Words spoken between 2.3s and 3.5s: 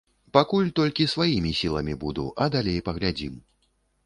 а далей паглядзім.